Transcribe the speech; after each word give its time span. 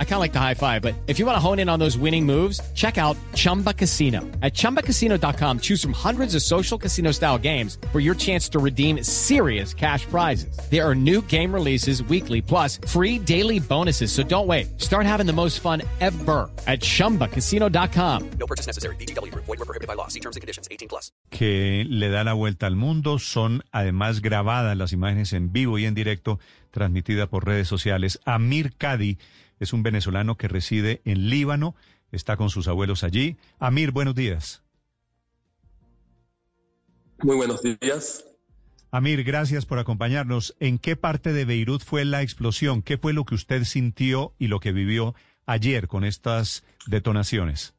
I 0.00 0.04
kind 0.04 0.14
of 0.14 0.20
like 0.20 0.32
the 0.32 0.40
high 0.40 0.54
five, 0.54 0.82
but 0.82 0.96
if 1.06 1.20
you 1.20 1.26
want 1.26 1.36
to 1.36 1.40
hone 1.40 1.60
in 1.60 1.68
on 1.68 1.78
those 1.78 1.96
winning 1.96 2.26
moves, 2.26 2.60
check 2.74 2.98
out 2.98 3.16
Chumba 3.36 3.72
Casino. 3.72 4.22
At 4.42 4.54
ChumbaCasino.com, 4.54 5.60
choose 5.60 5.80
from 5.80 5.92
hundreds 5.92 6.34
of 6.34 6.42
social 6.42 6.76
casino 6.76 7.12
style 7.12 7.38
games 7.38 7.78
for 7.92 8.00
your 8.00 8.16
chance 8.16 8.48
to 8.48 8.58
redeem 8.58 9.04
serious 9.04 9.72
cash 9.72 10.04
prizes. 10.06 10.58
There 10.68 10.84
are 10.84 10.96
new 10.96 11.22
game 11.28 11.54
releases 11.54 12.02
weekly, 12.02 12.42
plus 12.42 12.78
free 12.88 13.20
daily 13.20 13.60
bonuses. 13.60 14.10
So 14.10 14.24
don't 14.24 14.48
wait. 14.48 14.80
Start 14.80 15.06
having 15.06 15.26
the 15.26 15.32
most 15.32 15.60
fun 15.60 15.82
ever 16.00 16.50
at 16.66 16.80
ChumbaCasino.com. 16.80 18.30
No 18.40 18.46
purchase 18.48 18.66
necessary. 18.66 18.96
BGW. 18.96 19.32
Void 19.34 19.46
were 19.46 19.56
prohibited 19.58 19.86
by 19.86 19.94
law. 19.94 20.08
See 20.08 20.18
terms 20.20 20.34
and 20.34 20.40
conditions. 20.40 20.66
18 20.72 20.88
plus. 20.88 21.12
que 21.30 21.84
le 21.88 22.08
da 22.08 22.24
la 22.24 22.32
vuelta 22.32 22.66
al 22.66 22.74
mundo. 22.74 23.18
Son 23.18 23.62
además 23.70 24.22
grabadas 24.22 24.76
las 24.76 24.92
imágenes 24.92 25.32
en 25.32 25.52
vivo 25.52 25.78
y 25.78 25.84
en 25.84 25.94
directo, 25.94 26.40
transmitida 26.70 27.26
por 27.28 27.46
redes 27.46 27.68
sociales. 27.68 28.18
Amir 28.24 28.72
Kadi 28.76 29.18
es 29.60 29.72
un 29.72 29.82
venezolano 29.82 30.36
que 30.36 30.48
reside 30.48 31.02
en 31.04 31.30
Líbano, 31.30 31.74
está 32.12 32.36
con 32.36 32.50
sus 32.50 32.68
abuelos 32.68 33.04
allí. 33.04 33.36
Amir, 33.58 33.90
buenos 33.92 34.14
días. 34.14 34.62
Muy 37.22 37.36
buenos 37.36 37.62
días. 37.62 38.24
Amir, 38.90 39.22
gracias 39.22 39.66
por 39.66 39.78
acompañarnos. 39.78 40.56
¿En 40.60 40.78
qué 40.78 40.96
parte 40.96 41.32
de 41.32 41.44
Beirut 41.44 41.82
fue 41.82 42.04
la 42.04 42.22
explosión? 42.22 42.80
¿Qué 42.82 42.96
fue 42.96 43.12
lo 43.12 43.24
que 43.24 43.34
usted 43.34 43.64
sintió 43.64 44.34
y 44.38 44.46
lo 44.46 44.60
que 44.60 44.72
vivió 44.72 45.14
ayer 45.44 45.88
con 45.88 46.04
estas 46.04 46.64
detonaciones? 46.86 47.74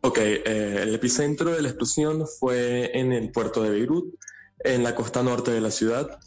Ok, 0.00 0.18
eh, 0.18 0.82
el 0.82 0.94
epicentro 0.94 1.52
de 1.52 1.62
la 1.62 1.68
explosión 1.68 2.26
fue 2.38 2.98
en 2.98 3.12
el 3.12 3.30
puerto 3.30 3.62
de 3.62 3.70
Beirut, 3.70 4.14
en 4.58 4.82
la 4.82 4.94
costa 4.94 5.22
norte 5.22 5.50
de 5.50 5.60
la 5.60 5.70
ciudad. 5.70 6.18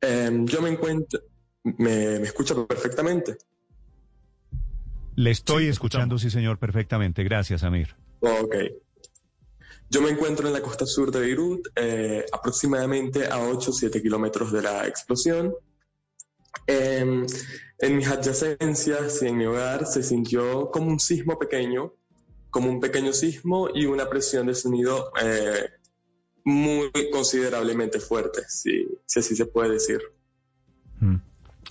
Em, 0.00 0.46
yo 0.46 0.60
me 0.60 0.70
encuentro, 0.70 1.20
me, 1.64 2.18
me 2.18 2.26
escucha 2.26 2.54
perfectamente. 2.66 3.38
Le 5.14 5.30
estoy 5.30 5.68
escuchando, 5.68 6.18
sí, 6.18 6.30
señor, 6.30 6.58
perfectamente. 6.58 7.22
Gracias, 7.22 7.62
Amir. 7.62 7.94
Ok. 8.20 8.56
Yo 9.90 10.00
me 10.00 10.08
encuentro 10.08 10.46
en 10.46 10.54
la 10.54 10.62
costa 10.62 10.86
sur 10.86 11.12
de 11.12 11.20
Beirut, 11.20 11.68
eh, 11.76 12.24
aproximadamente 12.32 13.26
a 13.26 13.40
8 13.40 13.70
o 13.70 13.74
7 13.74 14.00
kilómetros 14.00 14.50
de 14.50 14.62
la 14.62 14.86
explosión. 14.86 15.54
Em, 16.66 17.26
en 17.78 17.96
mis 17.96 18.08
adyacencias 18.08 19.22
y 19.22 19.26
en 19.26 19.36
mi 19.36 19.44
hogar 19.44 19.86
se 19.86 20.02
sintió 20.02 20.70
como 20.70 20.88
un 20.88 20.98
sismo 20.98 21.38
pequeño, 21.38 21.92
como 22.48 22.70
un 22.70 22.80
pequeño 22.80 23.12
sismo 23.12 23.68
y 23.74 23.84
una 23.84 24.08
presión 24.08 24.46
de 24.46 24.54
sonido 24.54 25.12
eh, 25.20 25.68
muy 26.44 26.90
considerablemente 27.10 28.00
fuerte, 28.00 28.42
si, 28.48 28.86
si 29.04 29.20
así 29.20 29.36
se 29.36 29.44
puede 29.44 29.72
decir. 29.72 30.00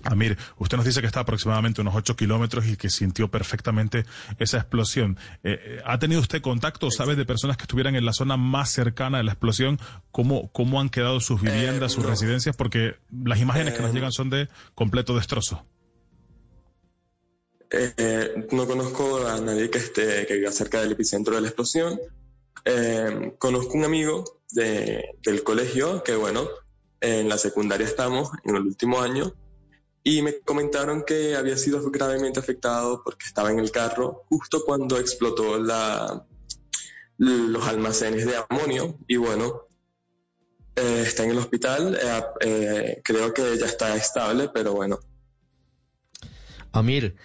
Amir, 0.03 0.38
usted 0.58 0.78
nos 0.78 0.86
dice 0.86 1.00
que 1.02 1.08
está 1.08 1.20
aproximadamente 1.20 1.81
unos 1.81 1.94
8 1.95 2.16
kilómetros 2.16 2.66
y 2.67 2.75
que 2.75 2.89
sintió 2.89 3.30
perfectamente 3.30 4.06
esa 4.39 4.58
explosión. 4.58 5.17
Eh, 5.44 5.59
eh, 5.64 5.81
¿Ha 5.86 6.00
tenido 6.00 6.22
usted 6.22 6.42
contacto, 6.42 6.89
sabe, 6.89 7.16
de 7.16 7.25
personas 7.25 7.56
que 7.58 7.64
estuvieran 7.64 7.95
en 7.95 8.06
la 8.06 8.14
zona 8.14 8.36
más 8.38 8.72
cercana 8.72 9.19
de 9.19 9.23
la 9.25 9.34
explosión? 9.34 9.80
¿Cómo, 10.12 10.52
cómo 10.52 10.81
han 10.81 10.89
quedado 10.89 11.19
sus 11.19 11.42
viviendas, 11.42 11.92
Eh, 11.92 11.95
sus 11.95 12.03
no. 12.03 12.09
residencias? 12.09 12.56
Porque 12.56 12.95
las 13.23 13.39
imágenes 13.39 13.73
que 13.75 13.81
nos 13.81 13.94
llegan 13.94 14.12
son 14.12 14.30
de 14.31 14.50
completo 14.73 15.16
destrozo. 15.16 15.66
No 18.52 18.67
conozco 18.67 19.25
a 19.28 19.39
nadie 19.39 19.69
que 19.69 19.78
esté 19.78 20.25
que 20.28 20.36
viva 20.36 20.52
cerca 20.52 20.81
del 20.81 20.92
epicentro 20.92 21.36
de 21.36 21.42
la 21.42 21.47
explosión. 21.47 22.00
Conozco 23.38 23.73
un 23.78 23.86
amigo 23.86 24.42
de- 24.52 25.03
del 25.23 25.44
colegio 25.44 26.03
que, 26.03 26.16
bueno, 26.16 26.47
en 27.00 27.30
la 27.30 27.38
secundaria 27.38 27.86
estamos, 27.88 28.30
en 28.44 28.56
el 28.58 28.64
último 28.64 29.00
año, 29.02 29.34
y 30.03 30.22
me 30.22 30.39
comentaron 30.39 31.03
que 31.03 31.35
había 31.35 31.57
sido 31.57 31.89
gravemente 31.91 32.39
afectado 32.39 33.01
porque 33.03 33.25
estaba 33.25 33.51
en 33.51 33.59
el 33.59 33.72
carro 33.72 34.25
justo 34.29 34.63
cuando 34.66 34.97
explotó 34.97 35.59
la, 35.59 36.25
los 37.17 37.67
almacenes 37.67 38.25
de 38.25 38.34
amonio 38.50 38.97
y, 39.07 39.17
bueno, 39.17 39.67
eh, 40.75 41.03
está 41.06 41.23
en 41.23 41.31
el 41.31 41.38
hospital. 41.38 41.95
eh, 41.95 42.23
eh, 42.41 43.01
creo 43.03 43.34
que 43.34 43.57
ya 43.57 43.66
está 43.66 43.95
estable, 43.95 44.50
pero 44.53 44.73
bueno, 44.73 45.00
Amir, 46.73 47.16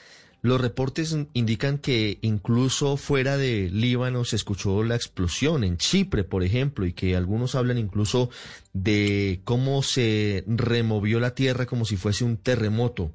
los 0.47 0.61
reportes 0.61 1.17
indican 1.35 1.79
que 1.79 2.19
incluso 2.23 2.97
fuera 2.97 3.37
de 3.37 3.69
Líbano 3.71 4.25
se 4.25 4.37
escuchó 4.37 4.83
la 4.85 4.97
explosión 4.97 5.65
en 5.65 5.77
Chipre, 5.77 6.25
por 6.25 6.43
ejemplo, 6.45 6.87
y 6.87 6.93
que 6.93 7.17
algunos 7.17 7.55
hablan 7.55 7.79
incluso 7.79 8.31
de 8.73 9.41
cómo 9.45 9.83
se 9.83 10.45
removió 10.47 11.21
la 11.21 11.35
tierra 11.35 11.67
como 11.67 11.85
si 11.85 11.97
fuese 11.97 12.25
un 12.25 12.37
terremoto. 12.37 13.13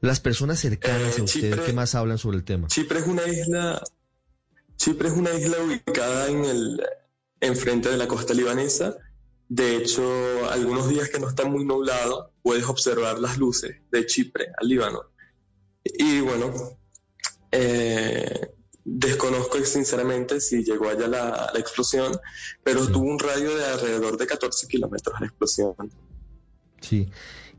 Las 0.00 0.20
personas 0.20 0.60
cercanas 0.60 1.18
Eh, 1.18 1.20
a 1.20 1.24
usted, 1.24 1.40
Chipre- 1.54 1.64
¿qué 1.66 1.72
más 1.72 1.94
hablan 1.94 2.18
sobre 2.18 2.36
el 2.38 2.44
tema? 2.44 2.68
Chipre 2.68 3.00
es 3.00 3.06
una 3.06 3.26
isla, 3.26 3.82
Chipre 4.76 5.08
es 5.08 5.14
una 5.14 5.32
isla 5.34 5.56
ubicada 5.64 6.28
en 6.28 6.44
el 6.44 6.80
enfrente 7.40 7.88
de 7.88 7.96
la 7.96 8.06
costa 8.06 8.32
libanesa. 8.34 8.96
De 9.48 9.76
hecho, 9.76 10.02
algunos 10.50 10.88
días 10.88 11.08
que 11.08 11.18
no 11.18 11.28
está 11.28 11.44
muy 11.46 11.64
nublado, 11.64 12.32
puedes 12.42 12.64
observar 12.64 13.18
las 13.18 13.38
luces 13.38 13.76
de 13.90 14.06
Chipre 14.06 14.48
al 14.56 14.68
Líbano. 14.68 15.02
Y 15.98 16.20
bueno, 16.20 16.52
eh, 17.52 18.48
desconozco 18.84 19.62
sinceramente 19.64 20.40
si 20.40 20.64
llegó 20.64 20.88
allá 20.88 21.08
la, 21.08 21.50
la 21.52 21.60
explosión, 21.60 22.16
pero 22.64 22.84
Sí. 22.84 22.92
tuvo 22.92 23.04
un 23.10 23.18
radio 23.18 23.56
de 23.56 23.64
alrededor 23.64 24.16
de 24.16 24.26
14 24.26 24.66
kilómetros 24.66 25.20
la 25.20 25.26
explosión. 25.26 25.74
Sí. 26.80 27.08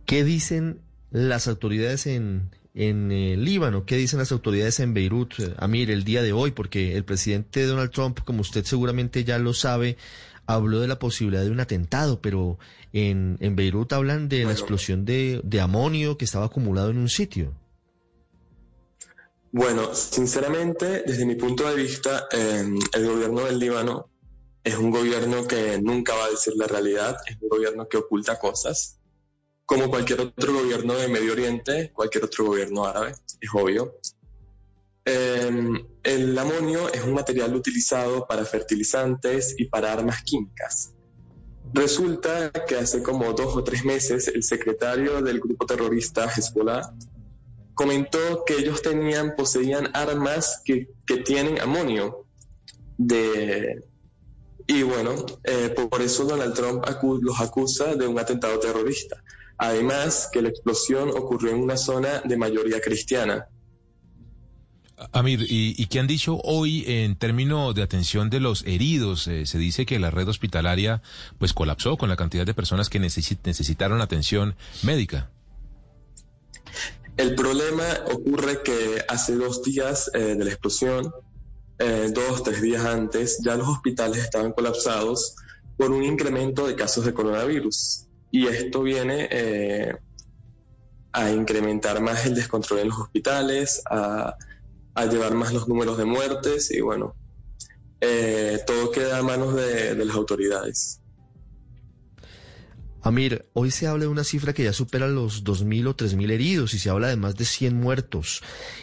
¿Qué 0.05 0.23
dicen 0.23 0.81
las 1.11 1.47
autoridades 1.47 2.07
en, 2.07 2.55
en 2.73 3.11
eh, 3.11 3.37
Líbano? 3.37 3.85
¿Qué 3.85 3.95
dicen 3.97 4.19
las 4.19 4.31
autoridades 4.31 4.79
en 4.79 4.93
Beirut, 4.93 5.33
eh, 5.39 5.53
Amir, 5.57 5.91
el 5.91 6.03
día 6.03 6.23
de 6.23 6.33
hoy? 6.33 6.51
Porque 6.51 6.95
el 6.95 7.03
presidente 7.05 7.65
Donald 7.65 7.91
Trump, 7.91 8.19
como 8.25 8.41
usted 8.41 8.65
seguramente 8.65 9.23
ya 9.23 9.37
lo 9.37 9.53
sabe, 9.53 9.97
habló 10.47 10.79
de 10.79 10.87
la 10.87 10.97
posibilidad 10.97 11.43
de 11.43 11.51
un 11.51 11.59
atentado, 11.59 12.21
pero 12.21 12.57
en, 12.91 13.37
en 13.39 13.55
Beirut 13.55 13.93
hablan 13.93 14.29
de 14.29 14.45
la 14.45 14.51
explosión 14.51 15.05
de, 15.05 15.41
de 15.43 15.61
amonio 15.61 16.17
que 16.17 16.25
estaba 16.25 16.45
acumulado 16.45 16.89
en 16.89 16.97
un 16.97 17.09
sitio. 17.09 17.53
Bueno, 19.51 19.95
sinceramente, 19.95 21.03
desde 21.07 21.25
mi 21.25 21.33
punto 21.33 21.67
de 21.67 21.75
vista, 21.75 22.27
eh, 22.31 22.63
el 22.93 23.07
gobierno 23.07 23.45
del 23.45 23.57
Líbano 23.57 24.09
es 24.63 24.77
un 24.77 24.91
gobierno 24.91 25.47
que 25.47 25.81
nunca 25.81 26.13
va 26.13 26.25
a 26.25 26.29
decir 26.29 26.53
la 26.55 26.67
realidad, 26.67 27.17
es 27.25 27.35
un 27.41 27.49
gobierno 27.49 27.87
que 27.87 27.97
oculta 27.97 28.37
cosas, 28.37 28.99
como 29.65 29.89
cualquier 29.89 30.21
otro 30.21 30.53
gobierno 30.53 30.93
de 30.93 31.07
Medio 31.07 31.31
Oriente, 31.31 31.91
cualquier 31.93 32.25
otro 32.25 32.45
gobierno 32.45 32.85
árabe, 32.85 33.13
es 33.41 33.49
obvio. 33.53 33.95
Eh, 35.05 35.83
el 36.03 36.37
amonio 36.37 36.87
es 36.93 37.03
un 37.03 37.13
material 37.15 37.55
utilizado 37.55 38.27
para 38.27 38.45
fertilizantes 38.45 39.55
y 39.57 39.65
para 39.65 39.91
armas 39.91 40.21
químicas. 40.23 40.93
Resulta 41.73 42.51
que 42.51 42.75
hace 42.75 43.01
como 43.01 43.33
dos 43.33 43.55
o 43.55 43.63
tres 43.63 43.83
meses 43.83 44.27
el 44.27 44.43
secretario 44.43 45.21
del 45.21 45.39
grupo 45.39 45.65
terrorista 45.65 46.25
Hezbollah 46.25 46.81
comentó 47.79 48.43
que 48.45 48.55
ellos 48.55 48.81
tenían, 48.81 49.35
poseían 49.37 49.89
armas 49.93 50.61
que, 50.65 50.89
tienen 51.23 51.61
amonio. 51.61 52.25
De, 52.97 53.81
y 54.67 54.83
bueno, 54.83 55.11
eh, 55.45 55.73
por, 55.89 56.01
eso 56.01 56.25
Donald 56.25 56.53
Trump 56.53 56.83
acu- 56.83 57.21
los 57.21 57.39
acusa 57.39 57.95
de 57.95 58.05
un 58.05 58.19
atentado 58.19 58.59
terrorista. 58.59 59.23
Además, 59.57 60.27
que 60.29 60.41
la 60.41 60.49
explosión 60.49 61.09
ocurrió 61.09 61.51
en 61.51 61.61
una 61.63 61.77
zona 61.77 62.19
de 62.25 62.35
mayoría 62.35 62.81
cristiana. 62.81 63.47
Amir, 65.13 65.43
¿y, 65.49 65.73
y 65.81 65.85
qué 65.85 66.01
han 66.01 66.07
dicho 66.07 66.41
hoy 66.43 66.83
en 66.85 67.15
términos 67.15 67.73
de 67.75 67.81
atención 67.81 68.29
de 68.29 68.41
los 68.41 68.65
heridos? 68.65 69.25
Eh, 69.29 69.45
se 69.45 69.57
dice 69.57 69.85
que 69.85 69.99
la 69.99 70.11
red 70.11 70.27
hospitalaria 70.27 71.01
pues 71.37 71.53
colapsó 71.53 71.95
con 71.95 72.09
la 72.09 72.17
cantidad 72.17 72.45
de 72.45 72.53
personas 72.53 72.89
que 72.89 72.99
necesi- 72.99 73.39
necesitaron 73.45 74.01
atención 74.01 74.55
médica. 74.83 75.29
El 77.19 77.35
problema 77.35 77.83
ocurre 78.13 78.63
que 78.63 79.03
hace 79.09 79.35
dos 79.35 79.61
días 79.61 80.09
eh, 80.13 80.35
de 80.37 80.45
la 80.45 80.51
explosión, 80.51 81.13
eh, 81.77 82.09
dos, 82.13 82.43
tres 82.43 82.61
días 82.61 82.85
antes, 82.85 83.39
ya 83.43 83.57
los 83.57 83.67
hospitales 83.67 84.23
estaban 84.23 84.53
colapsados 84.53 85.35
por 85.75 85.91
un 85.91 86.01
incremento 86.01 86.65
de 86.65 86.77
casos 86.77 87.03
de 87.03 87.13
coronavirus. 87.13 88.05
Y 88.31 88.47
esto 88.47 88.83
viene 88.83 89.27
eh, 89.31 89.97
a 91.11 91.29
incrementar 91.29 91.99
más 91.99 92.25
el 92.25 92.35
descontrol 92.35 92.79
en 92.79 92.87
los 92.87 92.99
hospitales, 92.99 93.81
a, 93.91 94.37
a 94.93 95.05
llevar 95.05 95.33
más 95.33 95.51
los 95.51 95.67
números 95.67 95.97
de 95.97 96.05
muertes 96.05 96.71
y 96.71 96.79
bueno, 96.79 97.15
eh, 97.99 98.61
todo 98.65 98.91
queda 98.91 99.17
a 99.17 99.23
manos 99.23 99.55
de, 99.55 99.93
de 99.93 100.05
las 100.05 100.15
autoridades. 100.15 101.01
Amir, 103.09 103.49
hoy 103.53 103.71
se 103.71 103.87
habla 103.87 104.03
de 104.03 104.07
una 104.07 104.23
cifra 104.23 104.53
que 104.53 104.63
ya 104.63 104.71
supera 104.71 105.07
los 105.07 105.43
2.000 105.43 105.87
o 105.87 105.97
3.000 105.97 106.31
heridos 106.31 106.73
y 106.73 106.79
se 106.79 106.89
habla 106.89 107.07
de 107.07 107.15
más 107.15 107.35
de 107.35 107.45
100 107.45 107.75
muertos 107.75 108.41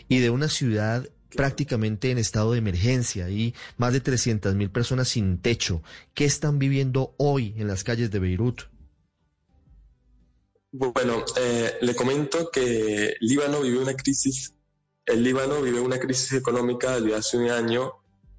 y 0.08 0.18
de 0.18 0.30
una 0.30 0.48
ciudad 0.48 1.08
prácticamente 1.36 2.10
en 2.10 2.18
estado 2.18 2.52
de 2.52 2.58
emergencia 2.58 3.30
y 3.30 3.54
más 3.76 3.92
de 3.92 4.00
300 4.00 4.54
mil 4.56 4.70
personas 4.70 5.08
sin 5.08 5.40
techo. 5.40 5.82
¿Qué 6.14 6.24
están 6.24 6.58
viviendo 6.58 7.14
hoy 7.18 7.54
en 7.56 7.68
las 7.68 7.84
calles 7.84 8.10
de 8.10 8.18
Beirut? 8.18 8.62
Bueno, 10.72 11.24
eh, 11.38 11.74
le 11.80 11.94
comento 11.94 12.50
que 12.50 13.14
Líbano 13.20 13.60
vive 13.60 13.78
una 13.78 13.94
crisis, 13.94 14.54
el 15.04 15.22
Líbano 15.22 15.62
vive 15.62 15.80
una 15.80 15.98
crisis 16.00 16.32
económica 16.32 17.00
desde 17.00 17.14
hace 17.14 17.38
un 17.38 17.50
año 17.50 17.92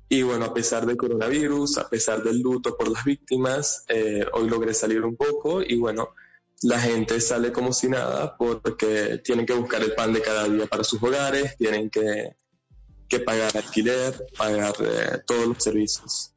y 0.10 0.22
bueno, 0.22 0.46
a 0.46 0.54
pesar 0.54 0.86
del 0.86 0.96
coronavirus, 0.96 1.80
a 1.80 1.90
pesar 1.90 2.24
del 2.24 2.40
luto 2.40 2.78
por 2.78 2.90
las 2.90 3.04
víctimas, 3.04 3.84
eh, 3.90 4.26
hoy 4.34 4.50
logré 4.50 4.74
salir 4.74 5.04
un 5.04 5.18
poco 5.18 5.62
y 5.62 5.78
bueno, 5.78 6.10
la 6.62 6.80
gente 6.80 7.20
sale 7.20 7.52
como 7.52 7.74
si 7.74 7.90
nada 7.90 8.38
porque 8.38 9.22
tienen 9.24 9.46
que 9.46 9.54
buscar 9.54 9.82
el 9.84 9.94
pan 9.94 10.14
de 10.14 10.22
cada 10.22 10.48
día 10.48 10.66
para 10.66 10.84
sus 10.84 11.02
hogares, 11.04 11.58
tienen 11.58 11.90
que, 11.90 12.36
pagar 13.26 13.56
alquiler, 13.58 14.16
pagar 14.38 14.76
eh, 14.80 15.20
todos 15.26 15.48
los 15.48 15.64
servicios. 15.64 16.34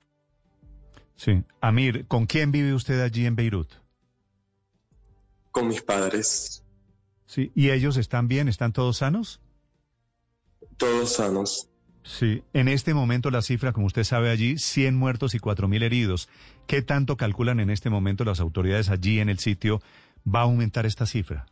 Sí. 1.15 1.43
Amir, 1.61 2.07
¿con 2.09 2.27
quién 2.27 2.51
vive 2.51 2.75
usted 2.75 3.01
allí 3.01 3.27
en 3.27 3.37
Beirut? 3.37 3.69
Con 5.53 5.69
mis 5.69 5.83
padres. 5.83 6.65
Sí. 7.27 7.53
¿Y 7.55 7.71
ellos 7.71 7.97
están 7.97 8.27
bien? 8.27 8.49
¿Están 8.49 8.73
todos 8.73 8.99
sanos? 8.99 9.41
Todos 10.77 11.13
sanos. 11.13 11.70
Sí, 12.03 12.43
en 12.55 12.69
este 12.69 12.95
momento 12.95 13.31
la 13.31 13.43
cifra, 13.43 13.73
como 13.73 13.87
usted 13.87 14.05
sabe 14.05 14.31
allí, 14.31 14.59
100 14.59 14.95
muertos 14.95 15.35
y 15.35 15.39
4.000 15.39 15.83
heridos. 15.83 16.29
¿Qué 16.67 16.83
tanto 16.83 17.17
calculan 17.17 17.61
en 17.61 17.71
este 17.71 17.91
momento 17.91 18.25
las 18.25 18.41
autoridades 18.41 18.89
allí 18.89 19.21
en 19.21 19.29
el 19.29 19.39
sitio 19.39 19.83
va 20.27 20.41
a 20.41 20.45
aumentar 20.45 20.87
esta 20.87 21.07
cifra? 21.07 21.47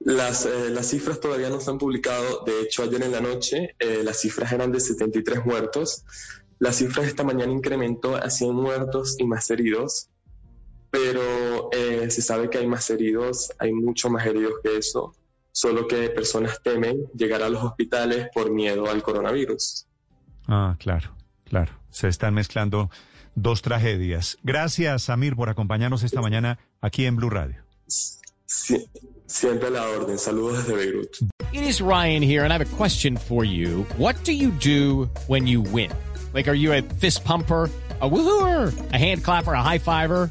Las, 0.00 0.46
eh, 0.46 0.70
las 0.70 0.88
cifras 0.88 1.20
todavía 1.20 1.50
no 1.50 1.60
se 1.60 1.70
han 1.70 1.78
publicado. 1.78 2.42
De 2.44 2.62
hecho, 2.62 2.82
ayer 2.82 3.02
en 3.02 3.12
la 3.12 3.20
noche 3.20 3.76
eh, 3.78 4.02
las 4.02 4.20
cifras 4.20 4.52
eran 4.52 4.72
de 4.72 4.80
73 4.80 5.44
muertos. 5.44 6.04
La 6.58 6.72
cifra 6.72 7.04
esta 7.04 7.24
mañana 7.24 7.52
incrementó 7.52 8.16
a 8.16 8.30
100 8.30 8.54
muertos 8.54 9.16
y 9.18 9.24
más 9.24 9.50
heridos. 9.50 10.08
Pero 10.90 11.70
eh, 11.72 12.10
se 12.10 12.22
sabe 12.22 12.50
que 12.50 12.58
hay 12.58 12.66
más 12.66 12.88
heridos, 12.90 13.52
hay 13.58 13.72
mucho 13.72 14.10
más 14.10 14.26
heridos 14.26 14.54
que 14.62 14.76
eso. 14.78 15.14
Solo 15.54 15.86
que 15.86 16.10
personas 16.10 16.60
temen 16.64 17.06
llegar 17.14 17.40
a 17.40 17.48
los 17.48 17.62
hospitales 17.62 18.26
por 18.34 18.50
miedo 18.50 18.90
al 18.90 19.04
coronavirus. 19.04 19.86
Ah, 20.48 20.74
claro, 20.80 21.14
claro. 21.44 21.72
Se 21.90 22.08
están 22.08 22.34
mezclando 22.34 22.90
dos 23.36 23.62
tragedias. 23.62 24.36
Gracias, 24.42 25.04
Samir, 25.04 25.36
por 25.36 25.48
acompañarnos 25.48 26.02
esta 26.02 26.20
mañana 26.20 26.58
aquí 26.80 27.06
en 27.06 27.14
Blue 27.14 27.30
Radio. 27.30 27.62
Siempre 29.26 29.68
a 29.68 29.70
la 29.70 29.88
orden. 29.88 30.18
Saludos 30.18 30.66
desde 30.66 30.74
Beirut. 30.74 31.16
It 31.52 31.62
is 31.62 31.80
Ryan 31.80 32.20
here, 32.20 32.42
and 32.42 32.52
I 32.52 32.58
have 32.58 32.66
a 32.66 32.76
question 32.76 33.16
for 33.16 33.44
you. 33.44 33.86
What 33.96 34.16
do 34.24 34.32
you 34.32 34.50
do 34.50 35.08
when 35.28 35.46
you 35.46 35.62
win? 35.62 35.92
Like, 36.32 36.48
are 36.48 36.56
you 36.56 36.72
a 36.72 36.82
fist 36.82 37.24
pumper? 37.24 37.70
a 38.00 38.10
woohooer, 38.10 38.92
a 38.92 38.98
hand 38.98 39.24
clapper, 39.24 39.52
a 39.52 39.62
high 39.62 39.78
fiver. 39.78 40.30